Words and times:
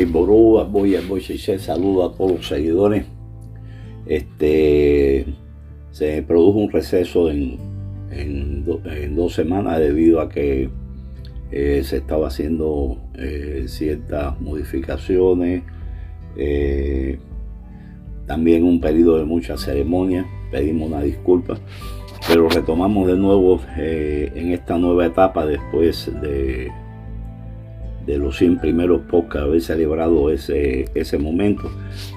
En 0.00 0.12
Ború, 0.12 0.66
voy 0.70 0.96
a 0.96 1.02
saludo 1.58 2.06
a 2.06 2.16
todos 2.16 2.32
los 2.32 2.48
seguidores. 2.48 3.04
Este, 4.06 5.26
se 5.90 6.22
produjo 6.22 6.58
un 6.58 6.70
receso 6.70 7.30
en, 7.30 7.58
en, 8.10 8.64
dos 8.64 9.34
semanas 9.34 9.78
debido 9.78 10.22
a 10.22 10.30
que 10.30 10.70
eh, 11.52 11.82
se 11.84 11.98
estaba 11.98 12.28
haciendo 12.28 12.96
eh, 13.12 13.64
ciertas 13.66 14.40
modificaciones. 14.40 15.64
Eh, 16.34 17.18
también 18.26 18.64
un 18.64 18.80
periodo 18.80 19.18
de 19.18 19.26
muchas 19.26 19.60
ceremonias. 19.60 20.24
Pedimos 20.50 20.88
una 20.88 21.02
disculpa. 21.02 21.58
Pero 22.26 22.48
retomamos 22.48 23.06
de 23.06 23.18
nuevo 23.18 23.60
en 23.76 24.52
esta 24.52 24.78
nueva 24.78 25.04
etapa 25.04 25.44
después 25.44 26.10
de, 26.22 26.70
de 28.06 28.18
los 28.18 28.36
100 28.38 28.58
primeros 28.58 29.02
podcasts, 29.02 29.46
haber 29.46 29.60
celebrado 29.60 30.30
ese, 30.30 30.86
ese 30.94 31.18
momento. 31.18 31.70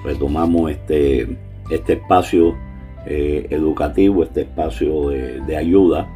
Retomamos 0.04 0.70
este, 0.70 1.36
este 1.70 1.94
espacio 1.94 2.54
eh, 3.06 3.46
educativo, 3.50 4.22
este 4.22 4.42
espacio 4.42 5.10
de, 5.10 5.56
ayuda 5.56 6.08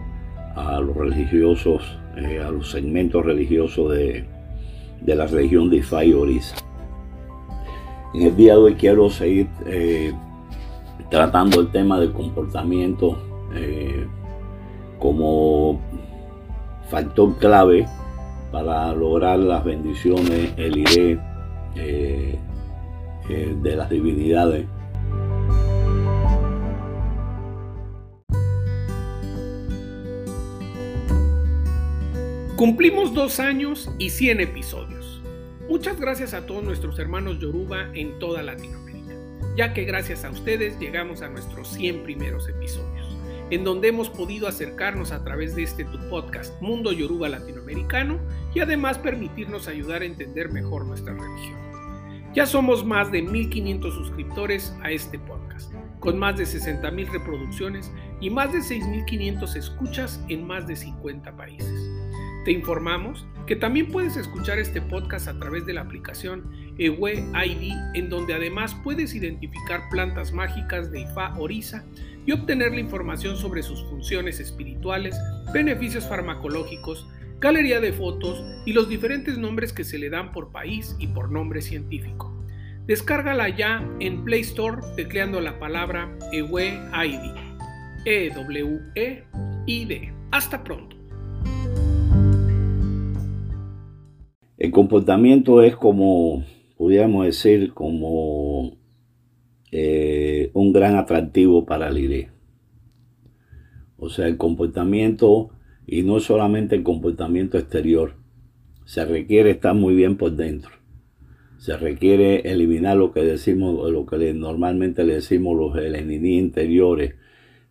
a 0.56 0.80
los 0.80 0.96
religiosos, 0.96 1.98
eh, 2.16 2.40
a 2.40 2.50
los 2.50 2.70
segmentos 2.70 3.24
religiosos 3.24 3.92
de, 3.92 4.24
la 5.04 5.26
región 5.26 5.68
de 5.68 5.76
Ifa 5.76 6.04
y 6.04 6.14
Orisa. 6.14 6.56
En 8.14 8.22
el 8.22 8.36
día 8.36 8.54
de 8.54 8.58
hoy 8.58 8.74
quiero 8.74 9.10
seguir 9.10 9.48
eh, 9.66 10.14
tratando 11.10 11.60
el 11.60 11.70
tema 11.70 12.00
del 12.00 12.12
comportamiento 12.12 13.18
como 14.98 15.80
factor 16.90 17.36
clave 17.38 17.86
para 18.50 18.92
lograr 18.94 19.38
las 19.38 19.64
bendiciones, 19.64 20.52
el 20.56 20.78
iré 20.78 21.18
de 23.62 23.76
las 23.76 23.90
divinidades 23.90 24.66
Cumplimos 32.58 33.14
dos 33.14 33.38
años 33.38 33.88
y 34.00 34.10
100 34.10 34.40
episodios. 34.40 35.22
Muchas 35.68 36.00
gracias 36.00 36.34
a 36.34 36.44
todos 36.44 36.64
nuestros 36.64 36.98
hermanos 36.98 37.38
Yoruba 37.38 37.88
en 37.94 38.18
toda 38.18 38.42
Latinoamérica, 38.42 39.14
ya 39.56 39.72
que 39.72 39.84
gracias 39.84 40.24
a 40.24 40.30
ustedes 40.30 40.76
llegamos 40.80 41.22
a 41.22 41.28
nuestros 41.28 41.68
100 41.68 42.02
primeros 42.02 42.48
episodios, 42.48 42.97
en 43.50 43.64
donde 43.64 43.88
hemos 43.88 44.10
podido 44.10 44.46
acercarnos 44.46 45.12
a 45.12 45.24
través 45.24 45.56
de 45.56 45.62
este 45.62 45.84
tu 45.84 45.98
podcast 46.08 46.60
Mundo 46.60 46.92
Yoruba 46.92 47.28
Latinoamericano 47.28 48.18
y 48.54 48.60
además 48.60 48.98
permitirnos 48.98 49.68
ayudar 49.68 50.02
a 50.02 50.06
entender 50.06 50.50
mejor 50.50 50.84
nuestra 50.84 51.14
religión. 51.14 51.58
Ya 52.34 52.44
somos 52.46 52.84
más 52.84 53.10
de 53.10 53.22
1500 53.22 53.94
suscriptores 53.94 54.76
a 54.82 54.90
este 54.90 55.18
podcast, 55.18 55.72
con 55.98 56.18
más 56.18 56.36
de 56.36 56.44
60.000 56.44 57.10
reproducciones 57.10 57.90
y 58.20 58.28
más 58.28 58.52
de 58.52 58.60
6500 58.60 59.56
escuchas 59.56 60.22
en 60.28 60.46
más 60.46 60.66
de 60.66 60.76
50 60.76 61.36
países. 61.36 61.90
Te 62.44 62.52
informamos 62.52 63.26
que 63.46 63.56
también 63.56 63.88
puedes 63.88 64.16
escuchar 64.16 64.58
este 64.58 64.82
podcast 64.82 65.26
a 65.26 65.38
través 65.38 65.64
de 65.64 65.72
la 65.72 65.80
aplicación 65.80 66.50
Ewe 66.76 67.24
ID, 67.46 67.72
en 67.94 68.10
donde 68.10 68.34
además 68.34 68.76
puedes 68.84 69.14
identificar 69.14 69.88
plantas 69.90 70.32
mágicas 70.32 70.90
de 70.90 71.00
Ifa 71.00 71.34
Orisa 71.38 71.84
y 72.28 72.32
obtener 72.32 72.72
la 72.72 72.80
información 72.80 73.38
sobre 73.38 73.62
sus 73.62 73.82
funciones 73.84 74.38
espirituales, 74.38 75.18
beneficios 75.50 76.06
farmacológicos, 76.06 77.08
galería 77.40 77.80
de 77.80 77.94
fotos 77.94 78.44
y 78.66 78.74
los 78.74 78.86
diferentes 78.86 79.38
nombres 79.38 79.72
que 79.72 79.82
se 79.82 79.98
le 79.98 80.10
dan 80.10 80.30
por 80.32 80.52
país 80.52 80.94
y 80.98 81.06
por 81.06 81.32
nombre 81.32 81.62
científico. 81.62 82.30
Descárgala 82.86 83.48
ya 83.48 83.82
en 84.00 84.24
Play 84.24 84.42
Store 84.42 84.82
tecleando 84.94 85.40
la 85.40 85.58
palabra 85.58 86.14
Ewe 86.30 86.78
ID. 86.92 87.34
E-W-E-I-D. 88.04 89.32
Hasta 90.30 90.62
pronto. 90.62 90.98
El 94.58 94.70
comportamiento 94.70 95.62
es 95.62 95.74
como, 95.76 96.44
pudiéramos 96.76 97.24
decir, 97.24 97.72
como 97.72 98.76
eh, 99.70 100.50
un 100.54 100.72
gran 100.72 100.96
atractivo 100.96 101.66
para 101.66 101.88
el 101.88 101.98
IRE. 101.98 102.30
O 103.98 104.08
sea, 104.08 104.26
el 104.26 104.36
comportamiento, 104.36 105.50
y 105.86 106.02
no 106.02 106.20
solamente 106.20 106.76
el 106.76 106.82
comportamiento 106.82 107.58
exterior, 107.58 108.14
se 108.84 109.04
requiere 109.04 109.50
estar 109.50 109.74
muy 109.74 109.94
bien 109.94 110.16
por 110.16 110.32
dentro. 110.32 110.70
Se 111.58 111.76
requiere 111.76 112.50
eliminar 112.50 112.96
lo 112.96 113.12
que 113.12 113.20
decimos, 113.20 113.90
lo 113.90 114.06
que 114.06 114.32
normalmente 114.32 115.04
le 115.04 115.14
decimos 115.14 115.56
los 115.56 115.76
heleniní 115.76 116.38
interiores, 116.38 117.16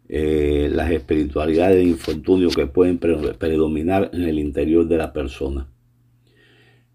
eh, 0.09 0.69
las 0.72 0.91
espiritualidades 0.91 1.78
de 1.78 1.84
infortunio 1.84 2.50
que 2.50 2.68
pueden 2.68 2.97
predominar 2.97 4.12
en 4.13 4.24
el 4.24 4.40
interior 4.40 4.88
de 4.88 4.97
la 4.97 5.13
persona. 5.13 5.69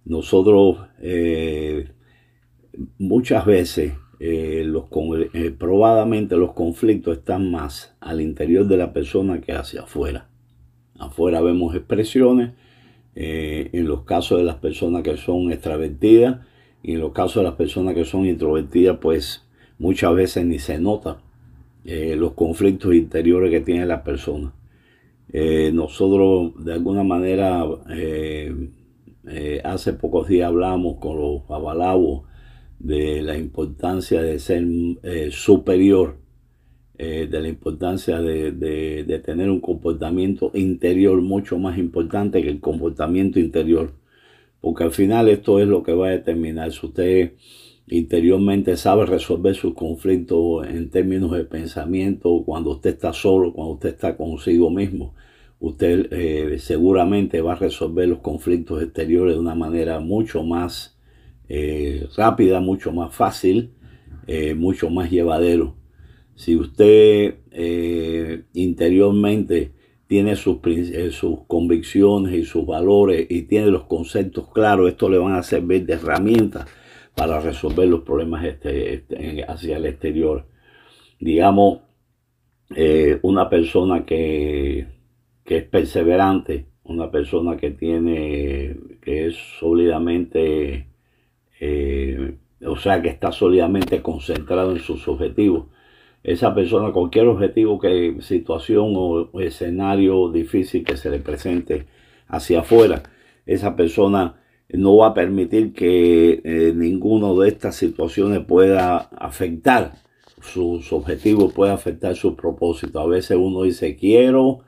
Nosotros 0.04 0.78
eh, 1.00 1.88
muchas 2.98 3.46
veces 3.46 3.92
eh, 4.24 4.62
los, 4.64 4.84
eh, 5.34 5.50
probadamente 5.50 6.36
los 6.36 6.52
conflictos 6.52 7.18
están 7.18 7.50
más 7.50 7.96
al 7.98 8.20
interior 8.20 8.68
de 8.68 8.76
la 8.76 8.92
persona 8.92 9.40
que 9.40 9.52
hacia 9.52 9.82
afuera. 9.82 10.28
Afuera 10.96 11.40
vemos 11.40 11.74
expresiones, 11.74 12.52
en 13.14 13.86
los 13.88 14.04
casos 14.04 14.38
de 14.38 14.44
las 14.44 14.54
personas 14.54 15.02
que 15.02 15.16
son 15.16 15.50
extravertidas 15.52 16.46
y 16.82 16.92
en 16.92 17.00
los 17.00 17.12
casos 17.12 17.42
de 17.42 17.42
las 17.42 17.56
personas 17.56 17.94
que 17.94 18.04
son 18.04 18.24
introvertidas, 18.24 18.98
pues 19.02 19.44
muchas 19.78 20.14
veces 20.14 20.46
ni 20.46 20.58
se 20.58 20.78
nota 20.78 21.20
los 21.84 22.32
conflictos 22.32 22.94
interiores 22.94 23.50
que 23.50 23.60
tiene 23.60 23.84
la 23.84 24.02
persona. 24.02 24.54
nosotros 25.72 26.64
de 26.64 26.72
alguna 26.72 27.02
manera 27.02 27.66
eh, 29.24 29.60
hace 29.64 29.92
pocos 29.92 30.26
días 30.26 30.48
hablamos 30.48 30.96
con 30.98 31.16
los 31.16 31.42
abalabos 31.48 32.22
de 32.82 33.22
la 33.22 33.38
importancia 33.38 34.20
de 34.22 34.38
ser 34.38 34.64
eh, 35.02 35.30
superior, 35.30 36.16
eh, 36.98 37.28
de 37.30 37.40
la 37.40 37.48
importancia 37.48 38.20
de, 38.20 39.22
tener 39.24 39.50
un 39.50 39.60
comportamiento 39.60 40.50
interior 40.54 41.20
mucho 41.22 41.58
más 41.58 41.78
importante 41.78 42.42
que 42.42 42.48
el 42.50 42.60
comportamiento 42.60 43.38
interior. 43.40 43.92
Porque 44.60 44.84
al 44.84 44.92
final 44.92 45.28
esto 45.28 45.60
es 45.60 45.68
lo 45.68 45.82
que 45.82 45.92
va 45.92 46.08
a 46.08 46.10
determinar 46.10 46.72
si 46.72 46.86
usted 46.86 47.32
interiormente 47.88 48.76
sabe 48.76 49.06
resolver 49.06 49.54
sus 49.54 49.74
conflictos 49.74 50.66
en 50.66 50.90
términos 50.90 51.32
de 51.32 51.44
pensamiento, 51.44 52.42
cuando 52.44 52.70
usted 52.72 52.90
está 52.90 53.12
solo, 53.12 53.52
cuando 53.52 53.74
usted 53.74 53.90
está 53.90 54.16
consigo 54.16 54.70
mismo 54.70 55.14
usted 55.62 56.08
eh, 56.10 56.58
seguramente 56.58 57.40
va 57.40 57.52
a 57.52 57.56
resolver 57.56 58.08
los 58.08 58.18
conflictos 58.18 58.82
exteriores 58.82 59.34
de 59.34 59.40
una 59.40 59.54
manera 59.54 60.00
mucho 60.00 60.42
más 60.42 60.91
eh, 61.54 62.08
rápida, 62.16 62.60
mucho 62.60 62.92
más 62.92 63.14
fácil, 63.14 63.74
eh, 64.26 64.54
mucho 64.54 64.88
más 64.88 65.10
llevadero. 65.10 65.76
Si 66.34 66.56
usted 66.56 67.36
interiormente 68.54 69.72
tiene 70.06 70.36
sus, 70.36 70.58
sus, 71.10 71.40
convicciones 71.46 72.34
y 72.34 72.44
sus 72.44 72.64
valores 72.64 73.26
y 73.28 73.42
tiene 73.42 73.66
los 73.66 73.84
conceptos 73.84 74.50
claros, 74.50 74.88
esto 74.88 75.10
le 75.10 75.18
van 75.18 75.34
a 75.34 75.42
servir 75.42 75.84
de 75.84 75.94
herramienta 75.94 76.66
para 77.14 77.38
resolver 77.40 77.86
los 77.86 78.00
problemas 78.00 78.44
este, 78.46 78.94
este, 78.94 79.44
hacia 79.44 79.76
el 79.76 79.84
exterior. 79.84 80.46
Digamos, 81.20 81.80
una 83.22 83.50
persona 83.50 84.06
que 84.06 84.86
que 85.44 85.58
es 85.58 85.64
perseverante, 85.64 86.66
una 86.84 87.10
persona 87.10 87.56
que 87.56 87.70
tiene, 87.70 88.76
que 89.00 89.26
es 89.26 89.36
sólidamente, 89.58 90.88
eh, 91.64 92.34
o 92.66 92.76
sea, 92.76 93.00
que 93.00 93.08
está 93.08 93.30
sólidamente 93.30 94.02
concentrado 94.02 94.72
en 94.72 94.80
sus 94.80 95.06
objetivos. 95.06 95.66
Esa 96.24 96.52
persona, 96.56 96.92
cualquier 96.92 97.28
objetivo, 97.28 97.78
que 97.78 98.16
situación 98.20 98.92
o 98.96 99.40
escenario 99.40 100.28
difícil 100.30 100.82
que 100.84 100.96
se 100.96 101.08
le 101.08 101.20
presente 101.20 101.86
hacia 102.26 102.60
afuera, 102.60 103.04
esa 103.46 103.76
persona 103.76 104.40
no 104.70 104.96
va 104.96 105.08
a 105.08 105.14
permitir 105.14 105.72
que 105.72 106.40
eh, 106.44 106.72
ninguna 106.74 107.32
de 107.40 107.48
estas 107.48 107.76
situaciones 107.76 108.40
pueda 108.44 108.96
afectar 108.96 109.92
sus 110.40 110.92
objetivos, 110.92 111.52
pueda 111.52 111.74
afectar 111.74 112.16
sus 112.16 112.34
propósitos. 112.34 113.00
A 113.00 113.06
veces 113.06 113.36
uno 113.40 113.62
dice, 113.62 113.94
quiero 113.96 114.64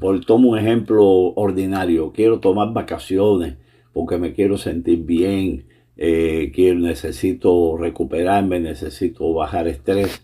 por 0.00 0.24
tomo 0.24 0.50
un 0.50 0.58
ejemplo 0.58 1.04
ordinario, 1.36 2.12
quiero 2.12 2.40
tomar 2.40 2.72
vacaciones 2.72 3.58
porque 3.92 4.18
me 4.18 4.32
quiero 4.32 4.58
sentir 4.58 5.04
bien, 5.04 5.66
eh, 5.96 6.52
quiero, 6.54 6.80
necesito 6.80 7.76
recuperarme, 7.76 8.60
necesito 8.60 9.32
bajar 9.32 9.68
estrés. 9.68 10.22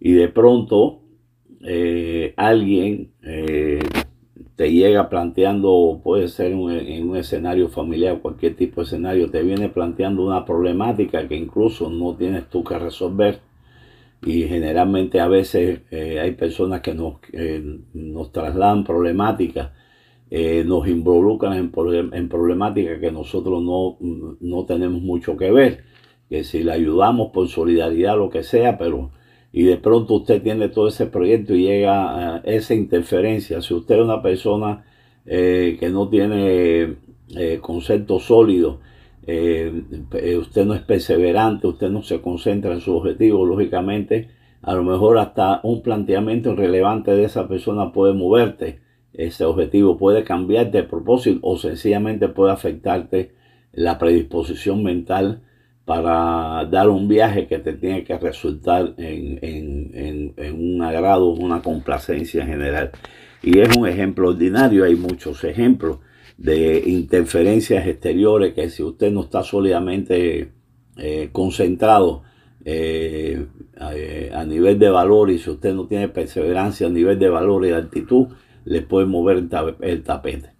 Y 0.00 0.12
de 0.12 0.28
pronto 0.28 1.02
eh, 1.64 2.34
alguien, 2.36 3.12
eh, 3.22 3.80
te 4.56 4.70
llega 4.72 5.08
planteando, 5.08 6.00
puede 6.02 6.28
ser 6.28 6.52
en 6.52 7.08
un 7.08 7.16
escenario 7.16 7.68
familiar, 7.68 8.20
cualquier 8.20 8.54
tipo 8.54 8.80
de 8.80 8.86
escenario, 8.86 9.30
te 9.30 9.42
viene 9.42 9.68
planteando 9.68 10.24
una 10.24 10.44
problemática 10.44 11.26
que 11.26 11.36
incluso 11.36 11.90
no 11.90 12.16
tienes 12.16 12.48
tú 12.50 12.62
que 12.64 12.78
resolver. 12.78 13.40
Y 14.22 14.44
generalmente 14.44 15.20
a 15.20 15.28
veces 15.28 15.80
eh, 15.90 16.18
hay 16.20 16.32
personas 16.32 16.80
que 16.80 16.94
nos, 16.94 17.16
nos 17.92 18.32
trasladan 18.32 18.84
problemáticas, 18.84 19.70
eh, 20.36 20.64
nos 20.64 20.88
involucran 20.88 21.52
en, 21.52 21.70
en 22.12 22.28
problemáticas 22.28 22.98
que 22.98 23.12
nosotros 23.12 23.62
no, 23.62 23.96
no 24.40 24.64
tenemos 24.64 25.00
mucho 25.00 25.36
que 25.36 25.52
ver. 25.52 25.84
Que 26.28 26.42
si 26.42 26.64
le 26.64 26.72
ayudamos 26.72 27.30
por 27.30 27.46
solidaridad, 27.46 28.16
lo 28.18 28.30
que 28.30 28.42
sea, 28.42 28.76
pero 28.76 29.12
y 29.52 29.62
de 29.62 29.76
pronto 29.76 30.14
usted 30.14 30.42
tiene 30.42 30.68
todo 30.68 30.88
ese 30.88 31.06
proyecto 31.06 31.54
y 31.54 31.62
llega 31.62 32.38
a 32.38 32.38
esa 32.38 32.74
interferencia. 32.74 33.62
Si 33.62 33.74
usted 33.74 33.94
es 33.94 34.00
una 34.00 34.20
persona 34.20 34.84
eh, 35.24 35.76
que 35.78 35.90
no 35.90 36.08
tiene 36.08 36.96
eh, 37.36 37.58
concepto 37.60 38.18
sólido, 38.18 38.80
eh, 39.28 39.72
usted 40.40 40.66
no 40.66 40.74
es 40.74 40.82
perseverante, 40.82 41.68
usted 41.68 41.90
no 41.90 42.02
se 42.02 42.20
concentra 42.20 42.72
en 42.72 42.80
su 42.80 42.96
objetivo, 42.96 43.46
lógicamente, 43.46 44.30
a 44.62 44.74
lo 44.74 44.82
mejor 44.82 45.18
hasta 45.18 45.60
un 45.62 45.80
planteamiento 45.82 46.50
irrelevante 46.54 47.12
de 47.12 47.22
esa 47.22 47.46
persona 47.46 47.92
puede 47.92 48.14
moverte. 48.14 48.80
Ese 49.14 49.44
objetivo 49.44 49.96
puede 49.96 50.24
cambiarte 50.24 50.78
de 50.78 50.84
propósito 50.84 51.38
o 51.42 51.56
sencillamente 51.56 52.28
puede 52.28 52.52
afectarte 52.52 53.32
la 53.72 53.98
predisposición 53.98 54.82
mental 54.82 55.42
para 55.84 56.64
dar 56.70 56.88
un 56.88 57.08
viaje 57.08 57.46
que 57.46 57.58
te 57.58 57.74
tiene 57.74 58.04
que 58.04 58.18
resultar 58.18 58.94
en, 58.96 60.34
un 60.54 60.82
agrado, 60.82 61.28
una 61.28 61.62
complacencia 61.62 62.44
general. 62.46 62.90
Y 63.42 63.58
es 63.58 63.76
un 63.76 63.86
ejemplo 63.86 64.30
ordinario, 64.30 64.84
hay 64.84 64.96
muchos 64.96 65.44
ejemplos 65.44 65.98
de 66.38 66.82
interferencias 66.86 67.86
exteriores 67.86 68.54
que 68.54 68.70
si 68.70 68.82
usted 68.82 69.12
no 69.12 69.22
está 69.24 69.42
sólidamente 69.42 70.52
eh, 70.96 71.28
concentrado 71.32 72.22
eh, 72.64 73.46
a, 73.76 74.44
nivel 74.44 74.78
de 74.78 74.88
valor 74.88 75.30
y 75.30 75.38
si 75.38 75.50
usted 75.50 75.74
no 75.74 75.86
tiene 75.86 76.08
perseverancia 76.08 76.86
a 76.86 76.90
nivel 76.90 77.18
de 77.18 77.28
valor 77.28 77.66
y 77.66 77.68
de 77.68 77.76
actitud, 77.76 78.28
le 78.64 78.82
puede 78.82 79.06
mover 79.06 79.48
el, 79.80 80.02
tapete. 80.02 80.50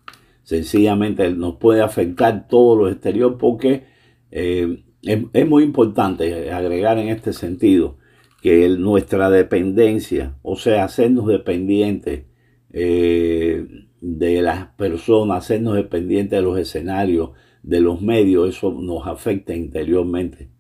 Sencillamente 0.43 1.31
nos 1.31 1.57
puede 1.57 1.83
afectar 1.83 2.49
todo 2.49 2.77
lo 2.77 2.89
exterior 2.89 3.39
porque 3.39 3.85
eh, 4.31 4.85
es, 5.03 5.49
muy 5.49 5.65
importante 5.65 6.51
agregar 6.53 6.99
en 6.99 7.09
este 7.09 7.33
sentido 7.33 7.99
que 8.43 8.69
nuestra 8.69 9.31
dependencia, 9.31 10.37
o 10.43 10.57
sea, 10.57 10.85
hacernos 10.85 11.27
dependientes 11.27 12.25
eh, 12.73 13.67
de 14.01 14.43
las 14.43 14.67
personas, 14.75 15.45
hacernos 15.45 15.77
dependientes 15.77 16.39
de 16.39 16.43
los 16.43 16.59
escenarios, 16.59 17.31
de 17.63 17.81
los 17.81 18.03
medios, 18.03 18.51
eso 18.51 18.71
nos 18.71 19.07
afecta 19.07 19.55
interiormente. 19.55 20.51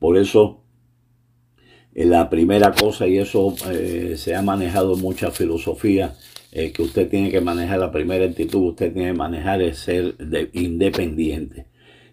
Por 0.00 0.18
eso, 0.18 0.64
eh, 1.94 2.06
la 2.06 2.28
primera 2.28 2.72
cosa, 2.72 3.06
y 3.06 3.18
eso 3.18 3.54
se 4.16 4.34
ha 4.34 4.42
manejado 4.42 4.96
mucha 4.96 5.30
filosofía, 5.30 6.16
que 6.74 6.82
usted 6.82 7.08
tiene 7.08 7.30
que 7.30 7.40
manejar, 7.40 7.78
la 7.78 7.92
primera 7.92 8.24
actitud 8.24 8.70
usted 8.70 8.92
tiene 8.92 9.12
que 9.12 9.18
manejar 9.18 9.62
es 9.62 9.78
ser 9.78 10.14
independiente 10.52 11.66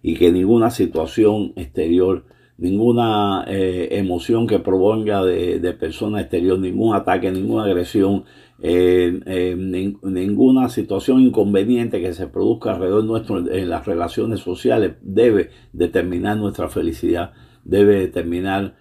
y 0.07 0.18
que 0.18 0.31
ninguna 0.31 0.69
situación 0.69 1.53
exterior, 1.56 2.25
ninguna 2.59 3.44
eh, 3.47 3.88
emoción 3.94 4.45
que 4.45 4.59
provenga 4.59 5.24
de, 5.24 5.74
persona 5.74 6.21
exterior, 6.21 6.59
ningún 6.59 6.95
ataque, 6.95 7.31
ninguna 7.31 7.63
agresión, 7.63 8.24
eh, 8.62 9.19
eh, 9.25 9.56
ninguna 10.03 10.69
situación 10.69 11.21
inconveniente 11.21 12.01
que 12.01 12.13
se 12.13 12.27
produzca 12.27 12.74
alrededor 12.74 13.03
nuestro 13.03 13.51
en 13.51 13.68
las 13.68 13.88
relaciones 13.88 14.41
sociales 14.41 14.94
debe 15.01 15.50
determinar 15.74 16.38
nuestra 16.38 16.69
felicidad, 16.69 17.33
debe 17.63 18.00
determinar 18.01 18.75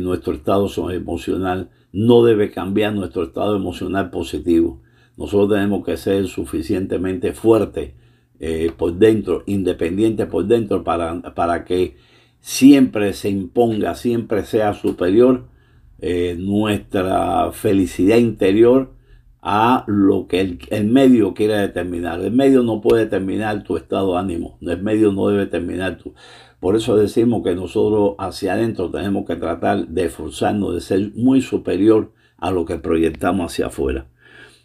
nuestro 0.00 0.34
estado 0.34 0.68
emocional, 0.90 1.70
no 1.92 2.22
debe 2.22 2.50
cambiar 2.50 2.92
nuestro 2.92 3.22
estado 3.22 3.56
emocional 3.56 4.10
positivo. 4.10 4.82
Nosotros 5.18 5.50
tenemos 5.50 5.84
que 5.84 5.96
ser 5.96 6.28
suficientemente 6.28 7.32
fuertes 7.32 7.90
eh, 8.38 8.70
por 8.76 8.94
dentro, 8.94 9.42
independiente 9.46 10.26
por 10.26 10.46
dentro, 10.46 10.84
para, 10.84 11.20
para 11.34 11.64
que 11.64 11.96
siempre 12.40 13.12
se 13.12 13.28
imponga, 13.28 13.96
siempre 13.96 14.44
sea 14.44 14.74
superior 14.74 15.48
eh, 16.00 16.36
nuestra 16.38 17.50
felicidad 17.50 18.18
interior 18.18 18.92
a 19.42 19.82
lo 19.88 20.28
que 20.28 20.58
el, 20.70 20.84
medio 20.86 21.34
quiere 21.34 21.54
determinar. 21.54 22.20
El 22.20 22.32
medio 22.32 22.62
no 22.62 22.80
puede 22.80 23.04
determinar 23.04 23.64
tu 23.64 23.76
estado 23.76 24.12
de 24.12 24.20
ánimo, 24.20 24.56
el 24.60 24.80
medio 24.80 25.10
no 25.12 25.28
debe 25.28 25.46
determinar 25.46 25.98
tu... 25.98 26.14
Por 26.60 26.76
eso 26.76 26.96
decimos 26.96 27.42
que 27.42 27.56
nosotros 27.56 28.14
hacia 28.18 28.52
adentro 28.52 28.90
tenemos 28.90 29.26
que 29.26 29.36
tratar 29.36 29.88
de 29.88 30.04
esforzarnos, 30.06 30.74
de 30.74 30.80
ser 30.80 31.12
muy 31.14 31.40
superior 31.40 32.12
a 32.36 32.52
lo 32.52 32.64
que 32.64 32.78
proyectamos 32.78 33.52
hacia 33.52 33.66
afuera. 33.66 34.06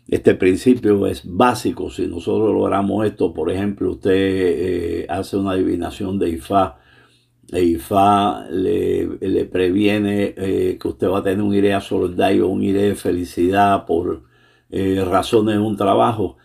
Este 0.08 0.36
principio 0.36 1.08
es 1.08 1.22
básico. 1.26 1.90
Si 1.90 2.08
nosotros 2.08 2.54
logramos 2.54 3.06
esto, 3.06 3.34
por 3.34 3.50
ejemplo, 3.52 3.92
usted 3.92 4.12
eh, 4.14 5.06
hace 5.10 5.38
una 5.38 5.52
adivinación 5.52 6.20
de 6.20 6.30
IFA, 6.30 6.78
e 7.52 7.64
IFA 7.64 8.48
le, 8.50 9.46
previene 9.46 10.34
eh, 10.36 10.78
que 10.80 10.88
usted 10.88 11.08
va 11.08 11.20
a 11.20 11.24
tener 11.24 11.42
un 11.42 11.54
idea 11.54 11.80
solidario, 11.80 12.48
un 12.48 12.64
idea 12.64 12.84
de 12.84 12.96
felicidad 12.96 13.86
por 13.86 14.24
eh, 14.70 15.04
razones 15.08 15.56
de 15.56 15.62
un 15.62 15.78
trabajo 15.78 16.38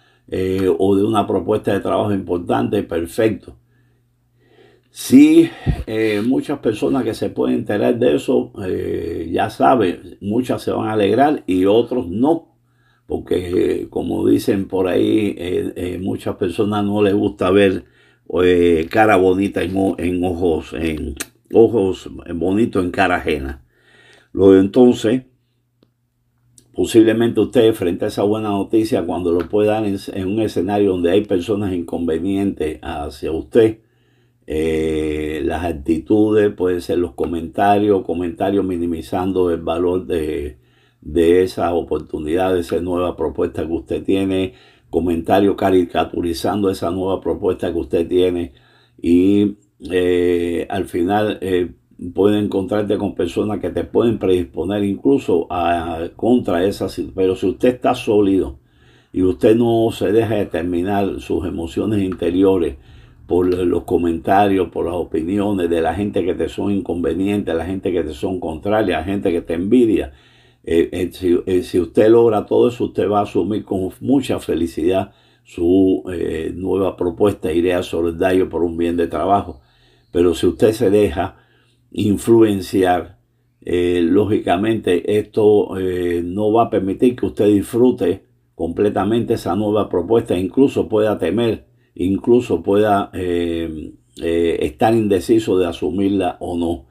o 0.78 0.94
de 0.94 1.04
una 1.04 1.26
propuesta 1.26 1.72
de 1.72 1.80
trabajo 1.80 2.12
importante, 2.12 2.82
perfecto. 2.82 3.56
Si 4.90 5.48
muchas 6.26 6.58
personas 6.58 7.02
que 7.02 7.14
se 7.14 7.30
pueden 7.30 7.60
enterar 7.60 7.98
de 7.98 8.16
eso, 8.16 8.52
ya 9.30 9.48
saben, 9.48 10.18
muchas 10.20 10.60
se 10.60 10.70
van 10.70 10.88
a 10.88 10.92
alegrar 10.92 11.44
y 11.46 11.64
otros 11.64 12.08
no 12.08 12.57
porque 13.08 13.86
como 13.88 14.28
dicen 14.28 14.68
por 14.68 14.86
ahí, 14.86 15.34
eh, 15.38 15.72
eh, 15.76 15.98
muchas 15.98 16.36
personas 16.36 16.84
no 16.84 17.02
les 17.02 17.14
gusta 17.14 17.50
ver 17.50 17.86
eh, 18.44 18.86
cara 18.90 19.16
bonita 19.16 19.62
en, 19.62 20.22
ojos, 20.24 20.74
en 20.74 21.14
ojos 21.54 22.10
bonitos 22.34 22.84
en 22.84 22.90
cara 22.90 23.16
ajena. 23.16 23.64
Luego 24.32 24.56
entonces, 24.56 25.22
posiblemente 26.74 27.40
usted 27.40 27.72
frente 27.72 28.04
a 28.04 28.08
esa 28.08 28.24
buena 28.24 28.50
noticia, 28.50 29.06
cuando 29.06 29.32
lo 29.32 29.48
puedan 29.48 29.86
en, 29.86 29.96
en 30.12 30.28
un 30.28 30.42
escenario 30.42 30.90
donde 30.90 31.10
hay 31.10 31.24
personas 31.24 31.72
inconvenientes 31.72 32.78
hacia 32.82 33.32
usted, 33.32 33.78
las 34.46 35.64
actitudes, 35.64 36.52
pueden 36.52 36.82
ser 36.82 36.98
los 36.98 37.14
comentarios, 37.14 38.04
comentarios 38.04 38.66
minimizando 38.66 39.50
el 39.50 39.62
valor 39.62 40.06
de, 40.06 40.58
de 41.00 41.42
esa 41.42 41.72
oportunidad, 41.74 42.54
de 42.54 42.60
esa 42.60 42.80
nueva 42.80 43.16
propuesta 43.16 43.66
que 43.66 43.72
usted 43.72 44.02
tiene, 44.04 44.54
comentarios 44.90 45.56
caricaturizando 45.56 46.70
esa 46.70 46.90
nueva 46.90 47.20
propuesta 47.20 47.72
que 47.72 47.78
usted 47.78 48.08
tiene. 48.08 48.52
Y 49.00 49.56
eh, 49.90 50.66
al 50.68 50.86
final 50.86 51.38
eh, 51.40 51.72
pueden 52.14 52.44
encontrarte 52.44 52.96
con 52.98 53.14
personas 53.14 53.60
que 53.60 53.70
te 53.70 53.84
pueden 53.84 54.18
predisponer 54.18 54.84
incluso 54.84 55.46
a, 55.50 56.08
contra 56.16 56.64
esa 56.64 56.86
pero 57.14 57.36
si 57.36 57.46
usted 57.46 57.68
está 57.74 57.94
sólido 57.94 58.58
y 59.12 59.22
usted 59.22 59.56
no 59.56 59.90
se 59.92 60.12
deja 60.12 60.36
determinar 60.36 61.20
sus 61.20 61.46
emociones 61.46 62.02
interiores 62.02 62.76
por 63.26 63.46
los 63.46 63.84
comentarios, 63.84 64.68
por 64.70 64.86
las 64.86 64.94
opiniones 64.94 65.68
de 65.68 65.82
la 65.82 65.94
gente 65.94 66.24
que 66.24 66.34
te 66.34 66.48
son 66.48 66.72
inconvenientes, 66.72 67.54
la 67.54 67.66
gente 67.66 67.92
que 67.92 68.02
te 68.02 68.14
son 68.14 68.40
contrarias, 68.40 69.00
la 69.00 69.04
gente 69.04 69.30
que 69.32 69.42
te 69.42 69.54
envidia, 69.54 70.12
eh, 70.70 70.90
eh, 70.92 71.10
eh, 71.46 71.62
si, 71.62 71.80
usted 71.80 72.10
logra 72.10 72.44
todo 72.44 72.68
eso, 72.68 72.84
usted 72.84 73.08
va 73.08 73.20
a 73.20 73.22
asumir 73.22 73.64
con 73.64 73.90
mucha 74.00 74.38
felicidad 74.38 75.12
su 75.42 76.04
nueva 76.56 76.94
propuesta, 76.94 77.50
idea 77.50 77.82
solidario 77.82 78.50
por 78.50 78.62
un 78.62 78.76
bien 78.76 78.98
de 78.98 79.06
trabajo. 79.06 79.62
Pero 80.12 80.34
si 80.34 80.46
usted 80.46 80.72
se 80.72 80.90
deja 80.90 81.38
influenciar, 81.90 83.18
lógicamente 83.62 85.18
esto 85.18 85.70
no 86.24 86.52
va 86.52 86.64
a 86.64 86.70
permitir 86.70 87.16
que 87.16 87.24
usted 87.24 87.46
disfrute 87.46 88.26
completamente 88.54 89.34
esa 89.34 89.56
nueva 89.56 89.88
propuesta, 89.88 90.38
incluso 90.38 90.86
pueda 90.86 91.18
temer, 91.18 91.66
incluso 91.94 92.62
pueda 92.62 93.10
estar 93.14 94.94
indeciso 94.94 95.58
de 95.58 95.66
asumirla 95.66 96.36
o 96.40 96.58
no 96.58 96.87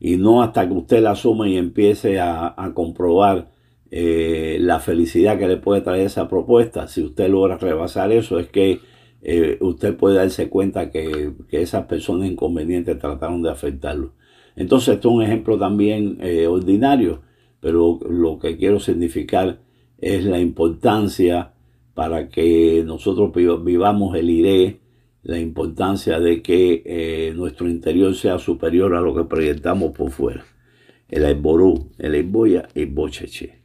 y 0.00 0.16
no 0.16 0.42
hasta 0.42 0.66
que 0.68 0.74
usted 0.74 1.02
la 1.02 1.12
asume 1.12 1.50
y 1.50 1.56
empiece 1.56 2.20
a, 2.20 2.54
comprobar 2.74 3.50
eh, 3.90 4.58
la 4.60 4.80
felicidad 4.80 5.38
que 5.38 5.48
le 5.48 5.56
puede 5.56 5.80
traer 5.80 6.06
esa 6.06 6.28
propuesta. 6.28 6.88
Si 6.88 7.02
usted 7.02 7.28
logra 7.28 7.56
rebasar 7.56 8.12
eso, 8.12 8.38
es 8.38 8.48
que 8.48 8.80
eh, 9.22 9.58
usted 9.60 9.96
puede 9.96 10.16
darse 10.16 10.48
cuenta 10.48 10.90
que, 10.90 11.32
esas 11.50 11.86
personas 11.86 12.28
inconvenientes 12.30 12.98
trataron 12.98 13.42
de 13.42 13.50
afectarlo. 13.50 14.14
Entonces, 14.56 14.96
esto 14.96 15.08
es 15.08 15.14
un 15.14 15.22
ejemplo 15.22 15.58
también 15.58 16.18
eh, 16.20 16.46
ordinario, 16.46 17.22
pero 17.60 17.98
lo 18.08 18.38
que 18.38 18.56
quiero 18.56 18.80
significar 18.80 19.60
es 19.98 20.24
la 20.24 20.40
importancia 20.40 21.52
para 21.94 22.28
que 22.28 22.84
nosotros 22.86 23.32
vivamos 23.64 24.16
el 24.16 24.30
IRE, 24.30 24.80
la 25.22 25.38
importancia 25.38 26.20
de 26.20 26.42
que 26.42 26.82
eh, 26.84 27.32
nuestro 27.34 27.68
interior 27.68 28.14
sea 28.14 28.38
superior 28.38 28.94
a 28.94 29.00
lo 29.00 29.14
que 29.14 29.24
proyectamos 29.24 29.92
por 29.92 30.10
fuera. 30.10 30.44
El 31.08 31.24
Aiború, 31.24 31.90
el 31.98 32.14
Aiboya 32.14 32.68
y 32.74 32.82
el 32.82 32.90
Bocheche. 32.90 33.58